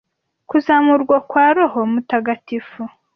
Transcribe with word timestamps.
kuzamurwa 0.49 1.17
kwa 1.29 1.45
roho 1.55 1.79
mutagatifu 1.91 2.81